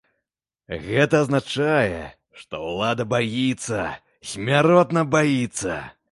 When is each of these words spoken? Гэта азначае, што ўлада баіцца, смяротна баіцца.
Гэта 0.85 1.19
азначае, 1.25 1.99
што 2.43 2.61
ўлада 2.69 3.05
баіцца, 3.13 3.81
смяротна 4.31 5.05
баіцца. 5.17 5.77